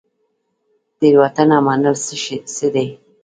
[0.99, 1.95] تیروتنه منل
[2.55, 2.87] څه دي؟